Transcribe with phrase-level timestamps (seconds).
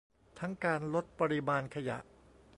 [0.39, 1.97] ทั้งการลดปริมาณขยะ